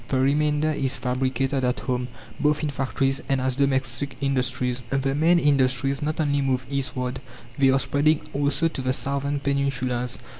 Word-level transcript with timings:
The 0.07 0.17
remainder 0.19 0.71
is 0.71 0.97
fabricated 0.97 1.63
at 1.63 1.81
home, 1.81 2.07
both 2.39 2.63
in 2.63 2.71
factories 2.71 3.21
and 3.29 3.39
as 3.39 3.53
domestic 3.57 4.17
industries. 4.19 4.81
The 4.89 5.13
main 5.13 5.37
industries 5.37 6.01
not 6.01 6.19
only 6.19 6.41
move 6.41 6.65
eastward, 6.71 7.19
they 7.55 7.69
are 7.69 7.77
spreading 7.79 8.21
also 8.33 8.67
to 8.67 8.81
the 8.81 8.93
southern 8.93 9.39
peninsulas. 9.41 10.17